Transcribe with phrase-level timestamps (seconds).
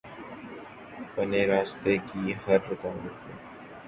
[1.13, 3.31] پنے راستے کی ہر رکاوٹ کو